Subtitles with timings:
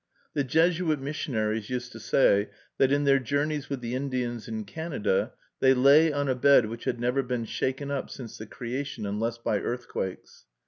[0.33, 5.33] The Jesuit missionaries used to say, that, in their journeys with the Indians in Canada,
[5.59, 9.37] they lay on a bed which had never been shaken up since the creation, unless
[9.37, 10.45] by earthquakes.